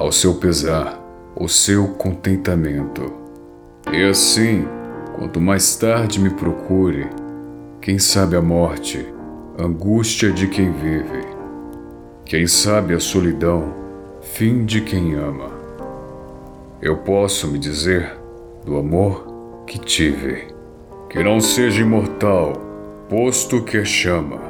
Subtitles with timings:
[0.00, 0.98] ao seu pesar,
[1.36, 3.12] o seu contentamento.
[3.92, 4.66] E assim,
[5.14, 7.06] quanto mais tarde me procure,
[7.82, 9.06] quem sabe a morte,
[9.58, 11.22] angústia de quem vive,
[12.24, 13.74] quem sabe a solidão,
[14.22, 15.50] fim de quem ama.
[16.80, 18.16] Eu posso me dizer
[18.64, 20.46] do amor que tive,
[21.10, 22.54] que não seja imortal,
[23.06, 24.40] posto que é chama,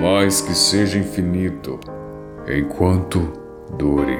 [0.00, 1.78] mas que seja infinito,
[2.48, 4.18] enquanto dure.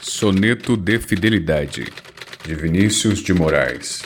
[0.00, 1.92] Soneto de Fidelidade,
[2.44, 4.02] de Vinícius de Moraes.